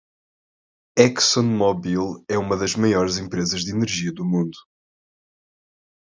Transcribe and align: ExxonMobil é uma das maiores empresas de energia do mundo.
ExxonMobil 0.97 2.25
é 2.27 2.35
uma 2.35 2.57
das 2.57 2.73
maiores 2.75 3.19
empresas 3.19 3.61
de 3.63 3.69
energia 3.71 4.11
do 4.11 4.25
mundo. 4.25 4.57